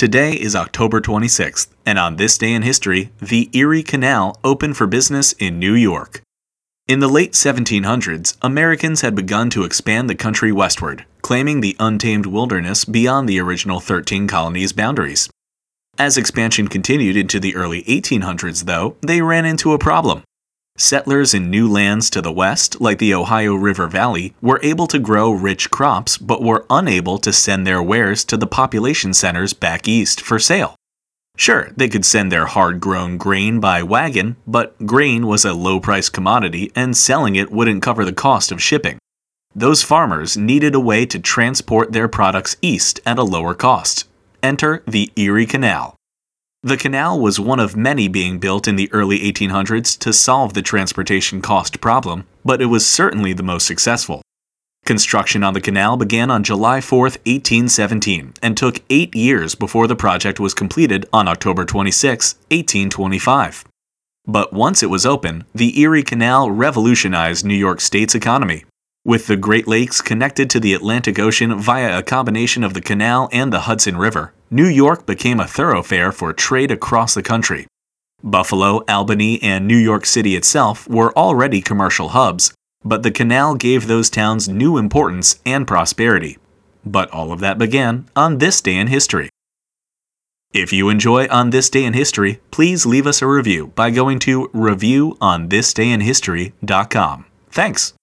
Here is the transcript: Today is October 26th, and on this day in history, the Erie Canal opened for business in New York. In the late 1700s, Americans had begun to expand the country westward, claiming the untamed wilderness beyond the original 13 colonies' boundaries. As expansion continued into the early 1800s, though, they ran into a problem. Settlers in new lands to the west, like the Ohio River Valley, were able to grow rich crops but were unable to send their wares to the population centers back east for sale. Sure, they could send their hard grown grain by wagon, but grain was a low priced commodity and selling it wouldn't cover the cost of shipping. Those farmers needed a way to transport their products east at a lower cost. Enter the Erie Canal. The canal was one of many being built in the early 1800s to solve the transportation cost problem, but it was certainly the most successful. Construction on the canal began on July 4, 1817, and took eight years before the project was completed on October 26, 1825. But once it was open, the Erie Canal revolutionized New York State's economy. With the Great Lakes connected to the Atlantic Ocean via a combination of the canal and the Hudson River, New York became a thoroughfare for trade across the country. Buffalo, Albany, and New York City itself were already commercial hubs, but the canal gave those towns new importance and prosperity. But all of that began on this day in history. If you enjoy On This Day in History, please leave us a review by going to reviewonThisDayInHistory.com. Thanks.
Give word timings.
Today 0.00 0.32
is 0.32 0.56
October 0.56 1.02
26th, 1.02 1.68
and 1.84 1.98
on 1.98 2.16
this 2.16 2.38
day 2.38 2.54
in 2.54 2.62
history, 2.62 3.12
the 3.20 3.50
Erie 3.52 3.82
Canal 3.82 4.34
opened 4.42 4.78
for 4.78 4.86
business 4.86 5.34
in 5.34 5.58
New 5.58 5.74
York. 5.74 6.22
In 6.88 7.00
the 7.00 7.06
late 7.06 7.32
1700s, 7.34 8.34
Americans 8.40 9.02
had 9.02 9.14
begun 9.14 9.50
to 9.50 9.64
expand 9.64 10.08
the 10.08 10.14
country 10.14 10.52
westward, 10.52 11.04
claiming 11.20 11.60
the 11.60 11.76
untamed 11.78 12.24
wilderness 12.24 12.86
beyond 12.86 13.28
the 13.28 13.38
original 13.38 13.78
13 13.78 14.26
colonies' 14.26 14.72
boundaries. 14.72 15.28
As 15.98 16.16
expansion 16.16 16.68
continued 16.68 17.18
into 17.18 17.38
the 17.38 17.54
early 17.54 17.82
1800s, 17.82 18.64
though, 18.64 18.96
they 19.02 19.20
ran 19.20 19.44
into 19.44 19.74
a 19.74 19.78
problem. 19.78 20.22
Settlers 20.76 21.34
in 21.34 21.50
new 21.50 21.70
lands 21.70 22.08
to 22.10 22.22
the 22.22 22.32
west, 22.32 22.80
like 22.80 22.98
the 22.98 23.14
Ohio 23.14 23.54
River 23.54 23.86
Valley, 23.86 24.34
were 24.40 24.60
able 24.62 24.86
to 24.86 24.98
grow 24.98 25.30
rich 25.30 25.70
crops 25.70 26.16
but 26.16 26.42
were 26.42 26.64
unable 26.70 27.18
to 27.18 27.32
send 27.32 27.66
their 27.66 27.82
wares 27.82 28.24
to 28.24 28.36
the 28.36 28.46
population 28.46 29.12
centers 29.12 29.52
back 29.52 29.86
east 29.86 30.20
for 30.20 30.38
sale. 30.38 30.74
Sure, 31.36 31.70
they 31.76 31.88
could 31.88 32.04
send 32.04 32.30
their 32.30 32.46
hard 32.46 32.80
grown 32.80 33.16
grain 33.16 33.60
by 33.60 33.82
wagon, 33.82 34.36
but 34.46 34.74
grain 34.86 35.26
was 35.26 35.44
a 35.44 35.54
low 35.54 35.80
priced 35.80 36.12
commodity 36.12 36.70
and 36.74 36.96
selling 36.96 37.36
it 37.36 37.52
wouldn't 37.52 37.82
cover 37.82 38.04
the 38.04 38.12
cost 38.12 38.52
of 38.52 38.62
shipping. 38.62 38.98
Those 39.54 39.82
farmers 39.82 40.36
needed 40.36 40.74
a 40.74 40.80
way 40.80 41.06
to 41.06 41.18
transport 41.18 41.92
their 41.92 42.08
products 42.08 42.56
east 42.62 43.00
at 43.04 43.18
a 43.18 43.22
lower 43.22 43.54
cost. 43.54 44.06
Enter 44.42 44.82
the 44.86 45.10
Erie 45.16 45.46
Canal. 45.46 45.96
The 46.62 46.76
canal 46.76 47.18
was 47.18 47.40
one 47.40 47.58
of 47.58 47.74
many 47.74 48.06
being 48.06 48.38
built 48.38 48.68
in 48.68 48.76
the 48.76 48.92
early 48.92 49.20
1800s 49.20 49.98
to 50.00 50.12
solve 50.12 50.52
the 50.52 50.60
transportation 50.60 51.40
cost 51.40 51.80
problem, 51.80 52.26
but 52.44 52.60
it 52.60 52.66
was 52.66 52.86
certainly 52.86 53.32
the 53.32 53.42
most 53.42 53.66
successful. 53.66 54.20
Construction 54.84 55.42
on 55.42 55.54
the 55.54 55.62
canal 55.62 55.96
began 55.96 56.30
on 56.30 56.44
July 56.44 56.82
4, 56.82 57.00
1817, 57.00 58.34
and 58.42 58.58
took 58.58 58.82
eight 58.90 59.14
years 59.14 59.54
before 59.54 59.86
the 59.86 59.96
project 59.96 60.38
was 60.38 60.52
completed 60.52 61.06
on 61.14 61.28
October 61.28 61.64
26, 61.64 62.34
1825. 62.50 63.64
But 64.26 64.52
once 64.52 64.82
it 64.82 64.90
was 64.90 65.06
open, 65.06 65.44
the 65.54 65.80
Erie 65.80 66.02
Canal 66.02 66.50
revolutionized 66.50 67.42
New 67.42 67.54
York 67.54 67.80
State's 67.80 68.14
economy. 68.14 68.64
With 69.02 69.28
the 69.28 69.38
Great 69.38 69.66
Lakes 69.66 70.02
connected 70.02 70.50
to 70.50 70.60
the 70.60 70.74
Atlantic 70.74 71.18
Ocean 71.18 71.58
via 71.58 71.98
a 71.98 72.02
combination 72.02 72.62
of 72.62 72.74
the 72.74 72.82
canal 72.82 73.30
and 73.32 73.50
the 73.50 73.60
Hudson 73.60 73.96
River, 73.96 74.34
New 74.52 74.66
York 74.66 75.06
became 75.06 75.38
a 75.38 75.46
thoroughfare 75.46 76.10
for 76.10 76.32
trade 76.32 76.72
across 76.72 77.14
the 77.14 77.22
country. 77.22 77.68
Buffalo, 78.20 78.82
Albany, 78.88 79.40
and 79.42 79.68
New 79.68 79.76
York 79.76 80.04
City 80.04 80.34
itself 80.34 80.88
were 80.88 81.16
already 81.16 81.60
commercial 81.60 82.08
hubs, 82.08 82.52
but 82.84 83.04
the 83.04 83.12
canal 83.12 83.54
gave 83.54 83.86
those 83.86 84.10
towns 84.10 84.48
new 84.48 84.76
importance 84.76 85.38
and 85.46 85.68
prosperity. 85.68 86.36
But 86.84 87.12
all 87.12 87.30
of 87.30 87.38
that 87.40 87.58
began 87.58 88.08
on 88.16 88.38
this 88.38 88.60
day 88.60 88.76
in 88.76 88.88
history. 88.88 89.28
If 90.52 90.72
you 90.72 90.88
enjoy 90.88 91.28
On 91.28 91.50
This 91.50 91.70
Day 91.70 91.84
in 91.84 91.92
History, 91.92 92.40
please 92.50 92.84
leave 92.84 93.06
us 93.06 93.22
a 93.22 93.28
review 93.28 93.68
by 93.76 93.90
going 93.90 94.18
to 94.20 94.48
reviewonThisDayInHistory.com. 94.48 97.26
Thanks. 97.52 97.94